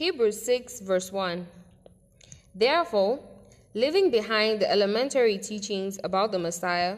[0.00, 1.46] Hebrews 6, verse 1.
[2.54, 3.20] Therefore,
[3.74, 6.96] leaving behind the elementary teachings about the Messiah,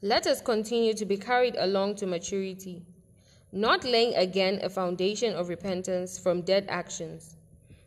[0.00, 2.84] let us continue to be carried along to maturity,
[3.50, 7.34] not laying again a foundation of repentance from dead actions,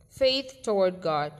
[0.10, 1.32] faith toward God.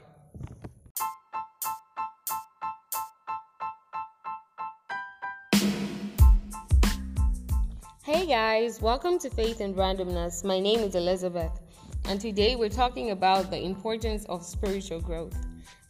[8.02, 10.42] Hey guys, welcome to Faith and Randomness.
[10.42, 11.60] My name is Elizabeth
[12.06, 15.36] and today we're talking about the importance of spiritual growth.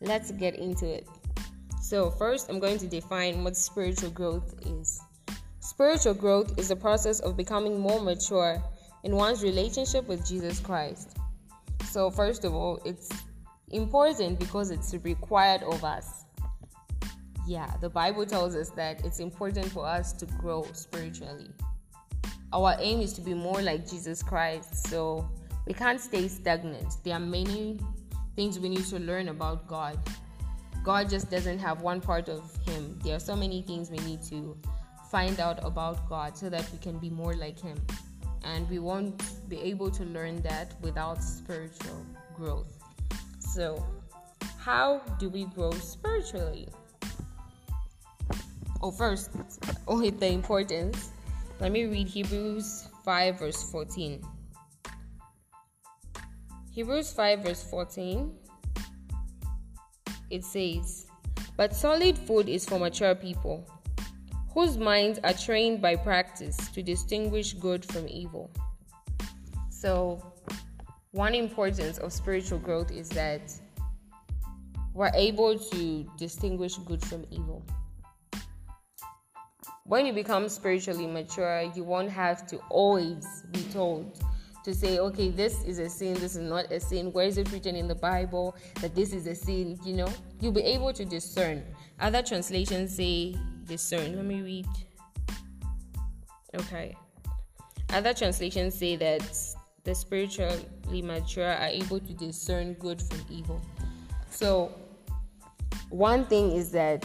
[0.01, 1.09] Let's get into it.
[1.83, 5.01] So, first, I'm going to define what spiritual growth is.
[5.61, 8.63] Spiritual growth is the process of becoming more mature
[9.03, 11.17] in one's relationship with Jesus Christ.
[11.85, 13.09] So, first of all, it's
[13.71, 16.25] important because it's required of us.
[17.47, 21.51] Yeah, the Bible tells us that it's important for us to grow spiritually.
[22.53, 24.87] Our aim is to be more like Jesus Christ.
[24.87, 25.29] So,
[25.67, 27.03] we can't stay stagnant.
[27.05, 27.79] There are many
[28.37, 29.99] things we need to learn about God.
[30.85, 32.99] God just doesn't have one part of Him.
[33.03, 34.57] There are so many things we need to
[35.11, 37.79] find out about God so that we can be more like Him.
[38.43, 42.05] And we won't be able to learn that without spiritual
[42.37, 42.79] growth.
[43.39, 43.83] So,
[44.59, 46.69] how do we grow spiritually?
[48.83, 49.31] Oh, first,
[49.89, 51.13] only the importance.
[51.61, 54.23] Let me read Hebrews 5, verse 14.
[56.75, 58.33] Hebrews 5, verse 14,
[60.29, 61.07] it says,
[61.57, 63.65] But solid food is for mature people,
[64.53, 68.51] whose minds are trained by practice to distinguish good from evil.
[69.71, 70.21] So,
[71.13, 73.53] one importance of spiritual growth is that
[74.95, 77.65] we're able to distinguish good from evil.
[79.85, 84.24] When you become spiritually mature, you won't have to always be told
[84.65, 87.13] to say, okay, this is a sin, this is not a sin.
[87.13, 89.79] Where is it written in the Bible that this is a sin?
[89.85, 90.09] You know,
[90.41, 91.63] you'll be able to discern.
[92.01, 94.17] Other translations say discern.
[94.17, 94.67] Let me read.
[96.55, 96.97] Okay.
[97.91, 99.39] Other translations say that
[99.85, 103.61] the spiritually mature are able to discern good from evil.
[104.31, 104.73] So,
[105.91, 107.05] one thing is that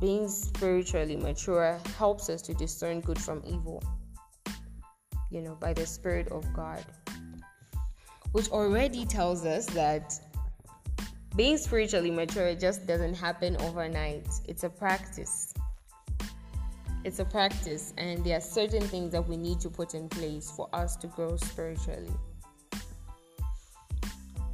[0.00, 3.82] being spiritually mature helps us to discern good from evil
[5.36, 6.82] you know, by the Spirit of God,
[8.32, 10.18] which already tells us that
[11.36, 14.26] being spiritually mature just doesn't happen overnight.
[14.48, 15.52] It's a practice.
[17.04, 20.50] It's a practice, and there are certain things that we need to put in place
[20.50, 22.10] for us to grow spiritually.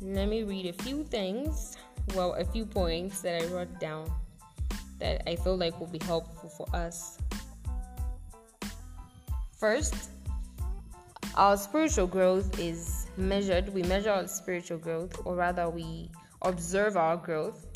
[0.00, 1.76] Let me read a few things,
[2.16, 4.10] well, a few points that I wrote down
[4.98, 7.18] that I feel like will be helpful for us.
[9.58, 10.10] First,
[11.34, 16.10] our spiritual growth is measured, we measure our spiritual growth, or rather, we
[16.42, 17.66] observe our growth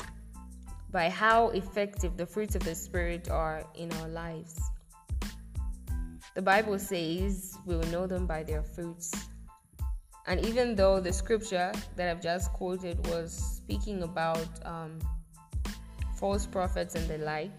[0.91, 4.59] by how effective the fruits of the Spirit are in our lives.
[6.35, 9.11] The Bible says we will know them by their fruits.
[10.27, 14.99] And even though the scripture that I've just quoted was speaking about um,
[16.15, 17.57] false prophets and the like,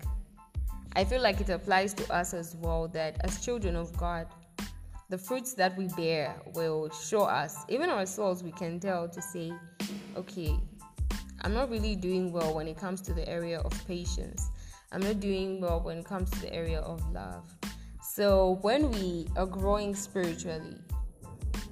[0.95, 4.27] I feel like it applies to us as well that as children of God,
[5.11, 9.51] the fruits that we bear will show us, even ourselves, we can tell to say,
[10.17, 10.55] okay,
[11.41, 14.51] I'm not really doing well when it comes to the area of patience.
[14.93, 17.51] I'm not doing well when it comes to the area of love.
[18.03, 20.77] So when we are growing spiritually,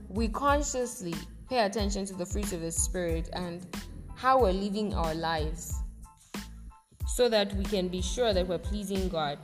[0.09, 1.15] we consciously
[1.51, 3.67] pay attention to the fruits of the Spirit and
[4.15, 5.75] how we're living our lives
[7.07, 9.39] so that we can be sure that we're pleasing God.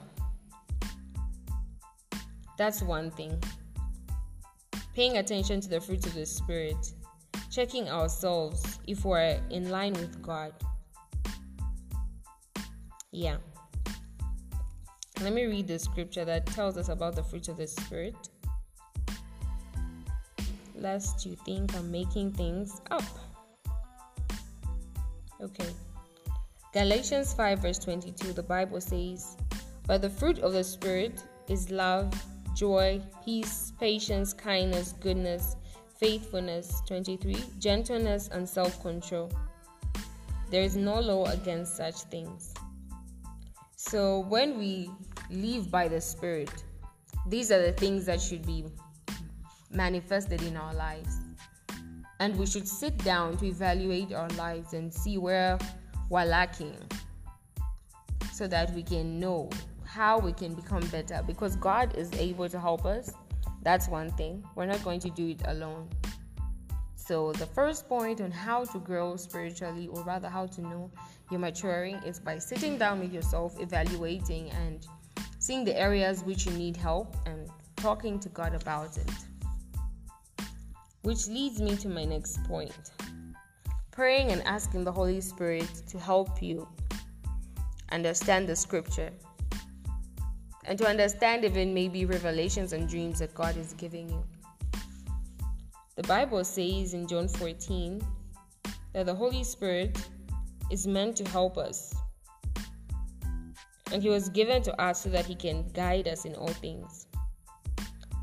[2.56, 3.42] That's one thing
[4.94, 6.92] paying attention to the fruits of the Spirit,
[7.50, 10.52] checking ourselves if we're in line with God.
[13.10, 13.36] Yeah.
[15.22, 18.16] Let me read the scripture that tells us about the fruits of the Spirit.
[20.74, 23.04] Lest you think I'm making things up.
[25.40, 25.68] Okay.
[26.72, 29.36] Galatians 5, verse 22, the Bible says,
[29.86, 32.12] But the fruit of the Spirit is love,
[32.54, 35.56] joy, peace, patience, kindness, goodness,
[35.98, 36.82] faithfulness.
[36.86, 37.34] 23.
[37.58, 39.28] Gentleness and self control.
[40.52, 42.54] There is no law against such things.
[43.74, 44.88] So, when we
[45.30, 46.52] live by the Spirit,
[47.26, 48.66] these are the things that should be
[49.72, 51.18] manifested in our lives.
[52.20, 55.58] And we should sit down to evaluate our lives and see where
[56.08, 56.76] we're lacking
[58.32, 59.50] so that we can know
[59.92, 63.12] how we can become better because God is able to help us.
[63.62, 64.44] That's one thing.
[64.54, 65.88] We're not going to do it alone.
[66.94, 70.90] So, the first point on how to grow spiritually, or rather, how to know
[71.30, 74.86] you're maturing, is by sitting down with yourself, evaluating, and
[75.38, 79.10] seeing the areas which you need help and talking to God about it.
[81.02, 82.92] Which leads me to my next point
[83.90, 86.66] praying and asking the Holy Spirit to help you
[87.90, 89.10] understand the scripture
[90.64, 94.24] and to understand even maybe revelations and dreams that God is giving you.
[95.96, 98.00] The Bible says in John 14
[98.92, 99.98] that the Holy Spirit
[100.70, 101.94] is meant to help us.
[103.92, 107.06] And he was given to us so that he can guide us in all things.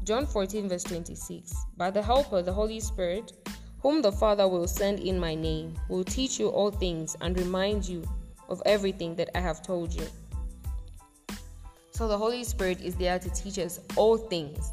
[0.03, 1.53] John 14, verse 26.
[1.77, 3.33] By the Helper, the Holy Spirit,
[3.79, 7.87] whom the Father will send in my name, will teach you all things and remind
[7.87, 8.03] you
[8.49, 10.07] of everything that I have told you.
[11.99, 14.71] So the Holy Spirit is there to teach us all things.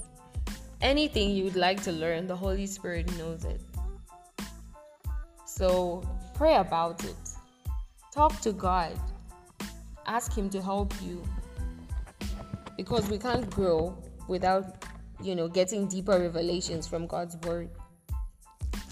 [0.80, 3.60] Anything you would like to learn, the Holy Spirit knows it.
[5.44, 7.16] So pray about it.
[8.14, 8.92] Talk to God.
[10.06, 11.20] Ask Him to help you.
[12.76, 14.84] Because we can't grow without,
[15.20, 17.70] you know, getting deeper revelations from God's Word.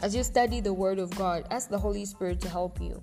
[0.02, 3.00] As you study the Word of God, ask the Holy Spirit to help you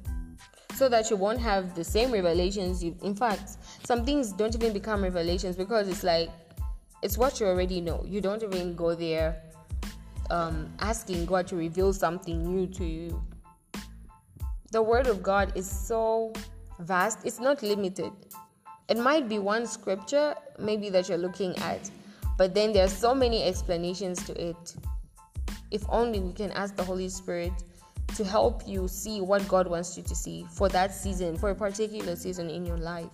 [0.76, 4.74] so that you won't have the same revelations you in fact some things don't even
[4.74, 6.30] become revelations because it's like
[7.02, 8.04] it's what you already know.
[8.08, 9.42] You don't even go there
[10.30, 13.22] um, asking god to reveal something new to you.
[14.72, 16.34] The word of god is so
[16.80, 18.12] vast it's not limited.
[18.88, 21.90] It might be one scripture maybe that you're looking at
[22.38, 24.76] but then there are so many explanations to it.
[25.70, 27.54] If only we can ask the holy spirit
[28.16, 31.56] to help you see what God wants you to see for that season, for a
[31.56, 33.10] particular season in your life.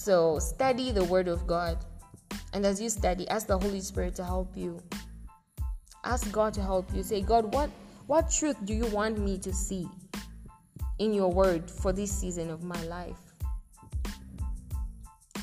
[0.00, 1.76] So, study the Word of God.
[2.54, 4.80] And as you study, ask the Holy Spirit to help you.
[6.04, 7.02] Ask God to help you.
[7.02, 7.68] Say, God, what,
[8.06, 9.86] what truth do you want me to see
[11.00, 13.18] in your Word for this season of my life?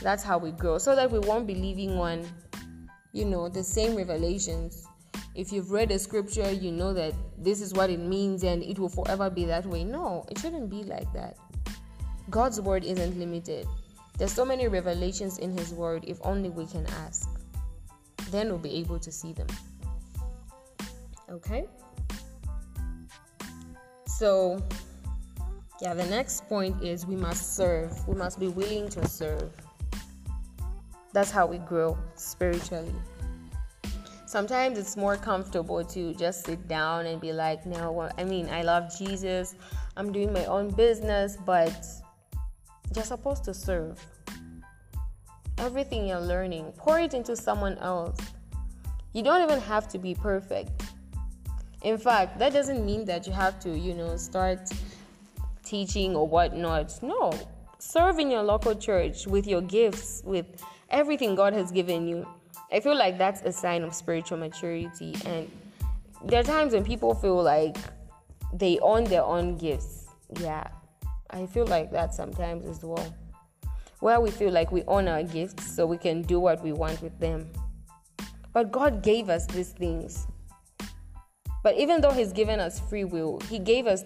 [0.01, 2.25] That's how we grow, so that we won't be living on,
[3.13, 4.88] you know, the same revelations
[5.36, 8.80] if you've read a scripture, you know that this is what it means and it
[8.80, 9.83] will forever be that way.
[9.83, 11.38] No, it shouldn't be like that.
[12.31, 13.68] God's word isn't limited.
[14.18, 17.30] There's so many revelations in His word, if only we can ask.
[18.31, 19.48] Then we'll be able to see them.
[21.30, 21.66] Okay?
[24.08, 24.62] So,
[25.81, 28.08] yeah, the next point is we must serve.
[28.08, 29.52] We must be willing to serve.
[31.13, 32.96] That's how we grow spiritually
[34.28, 38.62] sometimes it's more comfortable to just sit down and be like, no, I mean, I
[38.62, 39.56] love Jesus,
[39.96, 41.74] I'm doing my own business, but
[42.95, 44.04] you're supposed to serve.
[45.57, 48.18] Everything you're learning, pour it into someone else.
[49.13, 50.84] You don't even have to be perfect.
[51.84, 54.69] In fact, that doesn't mean that you have to, you know, start
[55.63, 57.01] teaching or whatnot.
[57.01, 57.31] No,
[57.80, 60.45] serve in your local church with your gifts, with
[60.89, 62.25] everything God has given you
[62.72, 65.16] I feel like that's a sign of spiritual maturity.
[65.25, 65.50] And
[66.25, 67.78] there are times when people feel like
[68.54, 70.07] they own their own gifts.
[70.42, 70.68] Yeah,
[71.29, 73.13] I feel like that sometimes as well.
[74.00, 77.01] Where we feel like we own our gifts so we can do what we want
[77.01, 77.50] with them.
[78.53, 80.27] But God gave us these things.
[81.63, 84.03] But even though He's given us free will, He gave us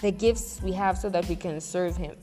[0.00, 2.16] the gifts we have so that we can serve Him.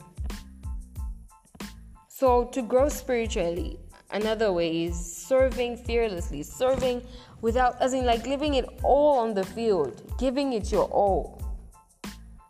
[2.07, 3.77] So, to grow spiritually,
[4.11, 7.01] Another way is serving fearlessly, serving
[7.41, 11.41] without, as in, like living it all on the field, giving it your all.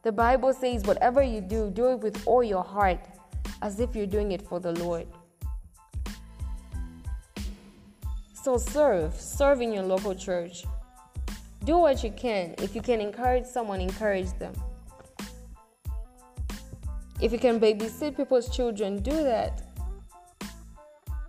[0.05, 2.99] The Bible says, whatever you do, do it with all your heart,
[3.63, 5.07] as if you're doing it for the Lord.
[8.43, 10.63] So serve, serve in your local church.
[11.63, 12.53] Do what you can.
[12.59, 14.53] If you can encourage someone, encourage them.
[17.19, 19.63] If you can babysit people's children, do that.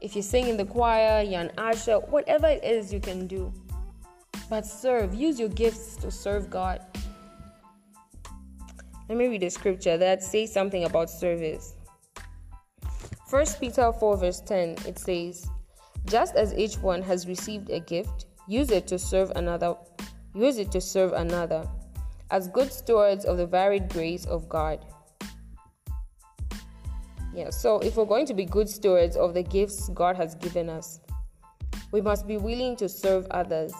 [0.02, 3.50] If you sing in the choir, you're an usher, whatever it is you can do.
[4.50, 6.84] But serve, use your gifts to serve God.
[9.08, 11.74] Let me read a scripture that says something about service.
[13.28, 15.48] First Peter 4, verse 10, it says,
[16.06, 19.76] Just as each one has received a gift, use it to serve another,
[20.34, 21.68] use it to serve another,
[22.32, 24.84] as good stewards of the varied grace of God.
[27.32, 30.68] Yeah, so if we're going to be good stewards of the gifts God has given
[30.68, 31.00] us,
[31.92, 33.72] we must be willing to serve others.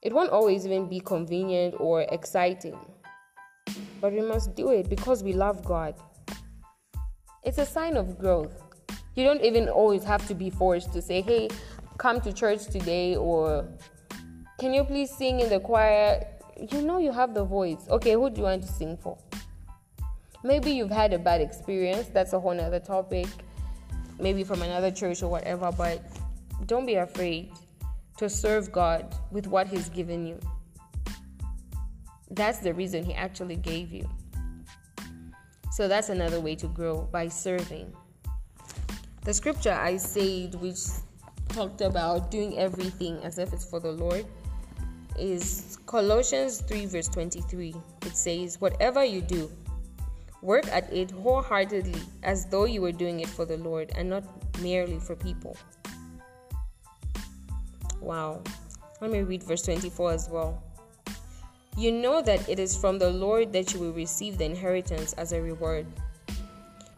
[0.00, 2.78] It won't always even be convenient or exciting,
[4.00, 5.94] but we must do it because we love God.
[7.44, 8.52] It's a sign of growth.
[9.14, 11.48] You don't even always have to be forced to say, hey,
[11.98, 13.66] come to church today or
[14.58, 16.26] Can you please sing in the choir?
[16.72, 17.86] You know you have the voice.
[17.88, 19.16] Okay, who do you want to sing for?
[20.42, 22.08] Maybe you've had a bad experience.
[22.08, 23.28] That's a whole other topic.
[24.18, 26.02] Maybe from another church or whatever, but
[26.66, 27.52] don't be afraid
[28.16, 30.40] to serve God with what He's given you.
[32.30, 34.08] That's the reason He actually gave you.
[35.72, 37.94] So that's another way to grow by serving.
[39.22, 40.78] The scripture I said, which
[41.48, 44.26] talked about doing everything as if it's for the Lord,
[45.18, 47.74] is Colossians 3, verse 23.
[48.06, 49.50] It says, Whatever you do,
[50.42, 54.24] work at it wholeheartedly as though you were doing it for the Lord and not
[54.60, 55.56] merely for people.
[58.00, 58.42] Wow.
[59.00, 60.62] Let me read verse 24 as well.
[61.78, 65.30] You know that it is from the Lord that you will receive the inheritance as
[65.30, 65.86] a reward.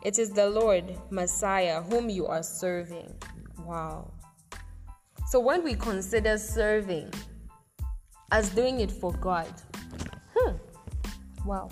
[0.02, 3.14] It is the Lord, Messiah, whom you are serving.
[3.66, 4.10] Wow.
[5.28, 7.12] So when we consider serving
[8.32, 9.52] as doing it for God,
[10.34, 10.52] hmm,
[11.44, 11.68] wow.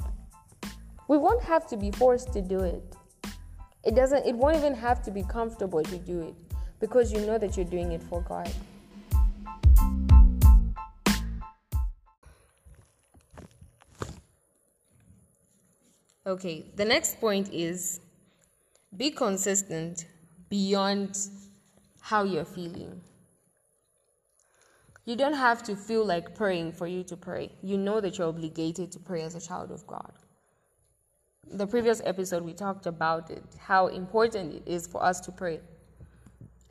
[1.08, 2.94] We won't have to be forced to do it.
[3.84, 6.34] It doesn't it won't even have to be comfortable to do it
[6.78, 8.52] because you know that you're doing it for God.
[16.28, 18.00] Okay, the next point is
[18.94, 20.04] be consistent
[20.50, 21.18] beyond
[22.02, 23.00] how you're feeling.
[25.06, 27.50] You don't have to feel like praying for you to pray.
[27.62, 30.12] You know that you're obligated to pray as a child of God.
[31.50, 35.60] The previous episode, we talked about it, how important it is for us to pray.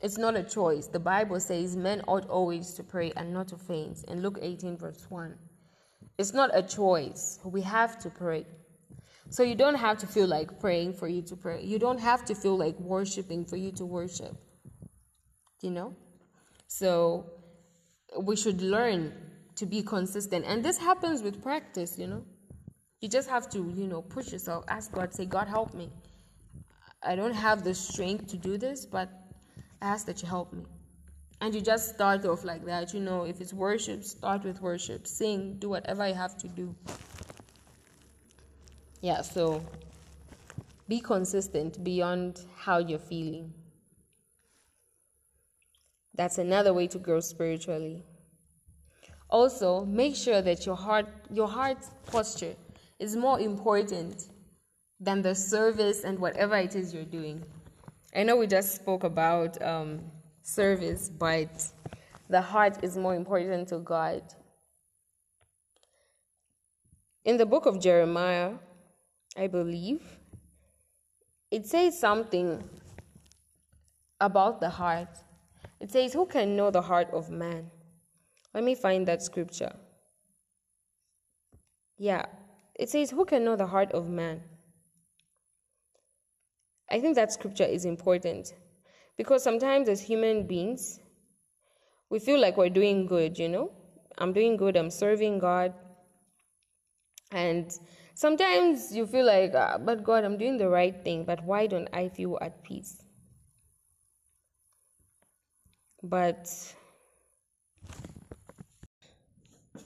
[0.00, 0.86] It's not a choice.
[0.86, 4.04] The Bible says men ought always to pray and not to faint.
[4.04, 5.34] In Luke 18, verse 1.
[6.16, 7.40] It's not a choice.
[7.42, 8.46] We have to pray.
[9.30, 11.62] So you don't have to feel like praying for you to pray.
[11.62, 14.34] You don't have to feel like worshiping for you to worship.
[15.60, 15.94] You know?
[16.66, 17.30] So
[18.18, 19.12] we should learn
[19.56, 20.44] to be consistent.
[20.46, 22.24] And this happens with practice, you know?
[23.00, 25.90] You just have to, you know, push yourself, ask God, say, God, help me.
[27.02, 29.08] I don't have the strength to do this, but
[29.80, 30.64] I ask that you help me.
[31.40, 35.06] And you just start off like that, you know, if it's worship, start with worship,
[35.06, 36.74] sing, do whatever you have to do
[39.00, 39.64] yeah, so
[40.88, 43.52] be consistent beyond how you're feeling.
[46.14, 48.02] That's another way to grow spiritually.
[49.30, 52.56] Also, make sure that your heart your heart posture
[52.98, 54.28] is more important
[54.98, 57.44] than the service and whatever it is you're doing.
[58.16, 60.00] I know we just spoke about um,
[60.42, 61.66] service, but
[62.28, 64.22] the heart is more important to God.
[67.24, 68.54] In the book of Jeremiah,
[69.38, 70.02] I believe.
[71.50, 72.68] It says something
[74.20, 75.08] about the heart.
[75.80, 77.70] It says, Who can know the heart of man?
[78.52, 79.72] Let me find that scripture.
[81.96, 82.26] Yeah,
[82.74, 84.42] it says, Who can know the heart of man?
[86.90, 88.54] I think that scripture is important
[89.16, 91.00] because sometimes as human beings,
[92.10, 93.70] we feel like we're doing good, you know?
[94.16, 95.74] I'm doing good, I'm serving God.
[97.30, 97.70] And
[98.18, 101.88] Sometimes you feel like, ah, but God, I'm doing the right thing, but why don't
[101.92, 103.00] I feel at peace?
[106.02, 106.50] But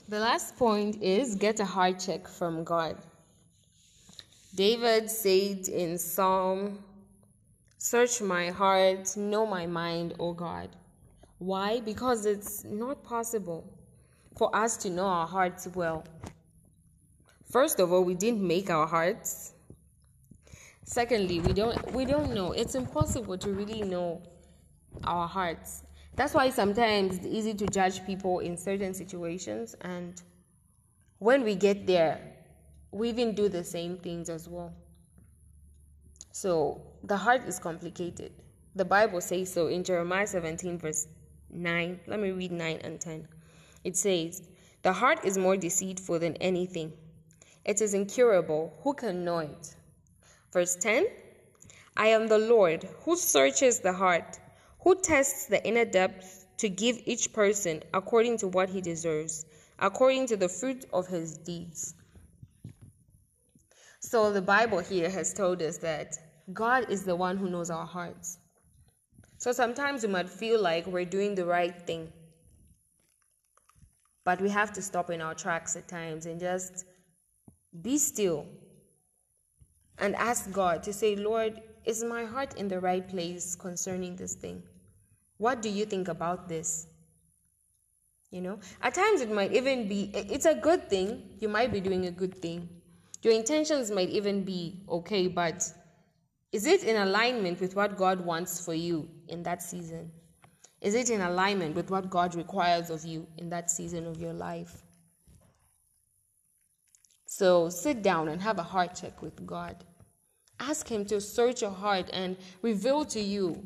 [0.09, 2.97] the last point is get a heart check from God.
[4.55, 6.79] David said in Psalm,
[7.77, 10.69] Search my heart, know my mind, O God.
[11.37, 11.81] Why?
[11.81, 13.63] Because it's not possible
[14.35, 16.03] for us to know our hearts well.
[17.53, 19.53] First of all, we didn't make our hearts.
[20.85, 22.51] Secondly, we don't we don't know.
[22.51, 24.23] It's impossible to really know
[25.03, 25.83] our hearts.
[26.15, 30.19] That's why sometimes it's easy to judge people in certain situations and
[31.19, 32.19] when we get there,
[32.91, 34.73] we even do the same things as well.
[36.31, 38.31] So, the heart is complicated.
[38.75, 41.07] The Bible says so in Jeremiah 17 verse
[41.51, 41.99] 9.
[42.07, 43.27] Let me read 9 and 10.
[43.83, 44.41] It says,
[44.81, 46.93] "The heart is more deceitful than anything
[47.65, 48.73] it is incurable.
[48.83, 49.75] Who can know it?
[50.51, 51.05] Verse 10
[51.95, 54.39] I am the Lord who searches the heart,
[54.81, 59.45] who tests the inner depths to give each person according to what he deserves,
[59.79, 61.95] according to the fruit of his deeds.
[63.99, 66.17] So the Bible here has told us that
[66.51, 68.37] God is the one who knows our hearts.
[69.37, 72.11] So sometimes we might feel like we're doing the right thing.
[74.25, 76.85] But we have to stop in our tracks at times and just
[77.81, 78.45] be still
[79.97, 84.35] and ask God to say, Lord, is my heart in the right place concerning this
[84.35, 84.63] thing?
[85.37, 86.87] What do you think about this?
[88.31, 91.23] You know, at times it might even be, it's a good thing.
[91.39, 92.67] You might be doing a good thing.
[93.21, 95.71] Your intentions might even be okay, but
[96.51, 100.11] is it in alignment with what God wants for you in that season?
[100.81, 104.33] Is it in alignment with what God requires of you in that season of your
[104.33, 104.82] life?
[107.35, 109.83] So sit down and have a heart check with God.
[110.59, 113.65] Ask Him to search your heart and reveal to you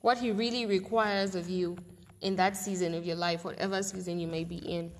[0.00, 1.76] what He really requires of you
[2.20, 4.92] in that season of your life, whatever season you may be in.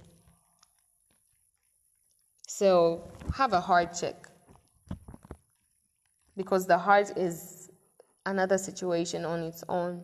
[2.49, 4.27] So have a heart check.
[6.37, 7.71] Because the heart is
[8.27, 10.03] another situation on its own.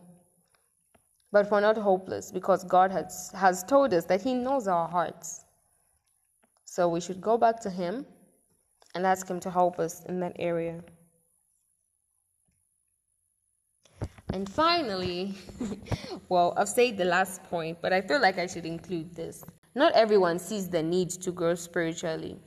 [1.33, 5.43] But we're not hopeless because God has, has told us that He knows our hearts.
[6.67, 8.05] So we should go back to Him
[8.93, 10.83] and ask Him to help us in that area.
[14.33, 15.33] And finally,
[16.29, 19.43] well, I've said the last point, but I feel like I should include this.
[19.73, 22.37] Not everyone sees the need to grow spiritually.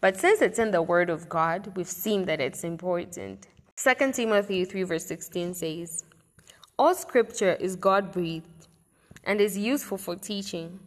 [0.00, 3.46] But since it's in the Word of God, we've seen that it's important.
[3.76, 6.04] 2 Timothy 3, verse 16 says,
[6.78, 8.68] All scripture is God breathed
[9.24, 10.80] and is useful for teaching,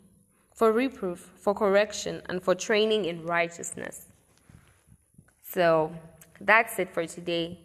[0.57, 4.07] for reproof, for correction, and for training in righteousness.
[5.43, 5.91] So
[6.41, 7.59] that's it for today.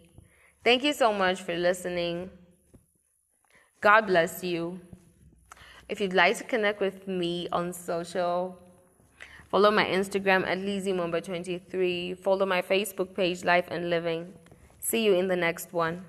[0.63, 2.29] Thank you so much for listening.
[3.81, 4.79] God bless you.
[5.89, 8.59] If you'd like to connect with me on social,
[9.49, 12.19] follow my Instagram at LizzieMumba23.
[12.19, 14.33] Follow my Facebook page, Life and Living.
[14.79, 16.05] See you in the next one.